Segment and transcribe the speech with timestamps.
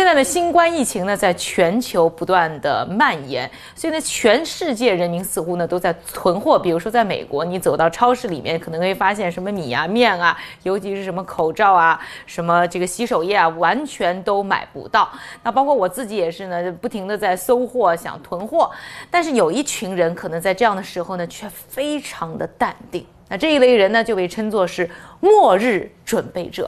[0.00, 6.58] 现在的新冠疫情呢，在全球不断的蔓延，所以呢，全世界人民似乎呢都在囤货。
[6.58, 15.06] 比如说，在美国，你走到超市里面，可能会发现什么米啊、面啊，尤其是什么口罩啊、什么这个洗手液啊，完全都买不到。
[15.42, 18.70] 那包括我自己也是呢，不停的在搜货，想囤货。
[19.10, 23.04] 但是有一群人可能在这样的时候呢，却非常的淡定。
[23.28, 24.88] 那这一类人呢，就被称作是
[25.20, 26.66] 末日准备者。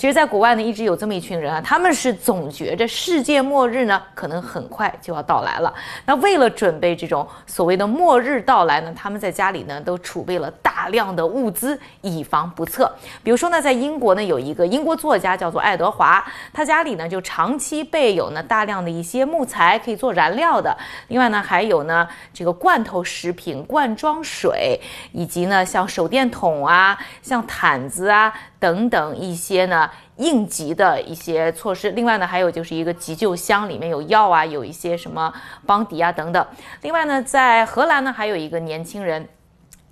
[0.00, 5.70] 其实，在国外呢，一直有这么一群人啊，他们是总觉着世界末日呢，可能很快就要到来了。
[6.06, 12.90] 那为了准备这种所谓的末日到来呢，他们在家里呢都储备了大量的物资，以防不测。
[13.22, 20.74] 比如说呢，在英国呢，有一个英国作家叫做爱德华，他家里呢就长期备有呢大量的一些木材可以做燃料的。
[21.08, 24.80] 另外呢，还有呢这个罐头食品、罐装水，
[25.12, 29.89] 以及呢像手电筒啊、像毯子啊等等一些呢。
[30.16, 35.32] 应急的一些措施，另外呢，还有就是一个急救箱，里面有药啊，有一些什么
[35.66, 36.46] 邦迪啊等等。
[36.82, 39.28] 另外呢，在荷兰呢，还有一个年轻人，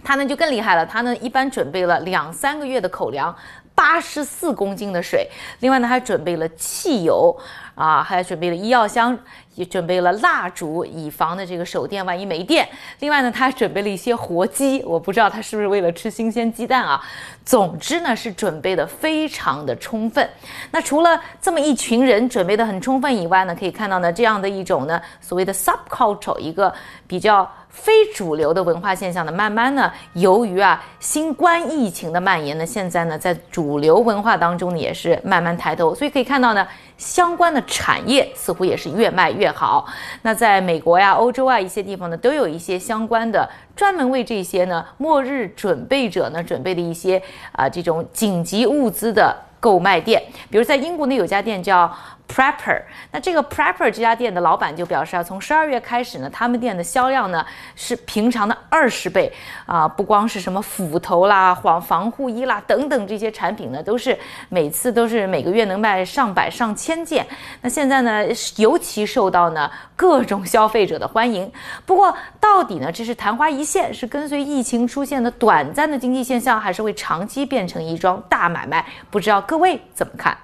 [0.05, 3.35] 他呢就更厉害了，他呢一般准备了两三个月的口粮，
[3.79, 5.25] 八十四公斤的水，
[5.61, 7.33] 另外呢还准备了汽油
[7.77, 9.17] 啊，还准备了医药箱。
[9.59, 12.69] 也准备了蜡烛，以防的这个手电万一没电。
[13.01, 17.03] 另外呢，他还准备了一些活鸡，我不知道他是不是为了吃新鲜鸡蛋啊。
[17.45, 20.31] 总之呢，是准备的非常的充分。
[20.71, 26.73] 那除了这么一群人准备的很充分以外呢，可以看到呢，这样的一种呢，所谓的 subculture，一个
[27.09, 35.95] 比较非主流的文化现象呢，慢慢呢，由于啊新冠疫情的蔓延呢，现在呢，在主主流文化当中呢，也是慢慢抬头。
[35.95, 36.67] 所以可以看到呢，
[36.97, 39.51] 相关的产业似乎也是越卖越。
[39.51, 39.87] 好，
[40.23, 50.23] 那在美国呀、欧洲啊一些地方呢，都有一些相关的专门为这些呢末日准备者呢准备的一些啊这种紧急物资的购买店。
[50.51, 51.95] 比如在英国呢，有家店叫。
[52.29, 57.45] Prepper，那这个 Prepper 这家店的老板就表示啊，从十二月开始呢，他们店的销量呢
[57.75, 59.33] 是平常的二十倍
[59.67, 64.17] 啊，不光是什么斧头啦、防防护衣啦等等这些产品呢，都是
[64.51, 67.27] 每次都是每个月能卖上百上千件。
[67.63, 68.25] 那现在呢，
[68.57, 71.51] 尤其受到呢各种消费者的欢迎。
[71.87, 78.85] 不过到底呢，这是昙花一现，是跟随疫情出现的短暂的经济现象，还是会长期变成一桩大买卖？
[79.11, 80.37] 不知道各位怎么看？